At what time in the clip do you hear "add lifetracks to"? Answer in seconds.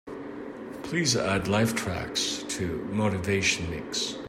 1.15-2.65